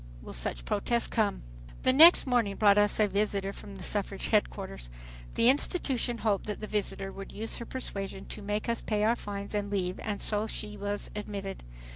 Will 0.23 0.33
such 0.33 0.65
protest 0.65 1.11
come? 1.11 1.43
The 1.83 1.93
next 1.93 2.25
morning 2.25 2.55
brought 2.55 2.79
us 2.79 2.99
a 2.99 3.07
visitor 3.07 3.53
from 3.53 3.77
suffrage 3.83 4.29
headquarters. 4.29 4.89
The 5.35 5.47
institution 5.47 6.17
hoped 6.17 6.47
that 6.47 6.59
the 6.59 6.65
visitor 6.65 7.11
would 7.11 7.31
use 7.31 7.57
her 7.57 7.67
persuasion 7.67 8.25
to 8.25 8.41
make 8.41 8.67
us 8.67 8.81
pay 8.81 9.03
our 9.03 9.15
fines 9.15 9.53
and 9.53 9.69
leave 9.69 9.99
and 9.99 10.19
so 10.19 10.47
she 10.47 10.75
was 10.75 11.11
admitted. 11.15 11.61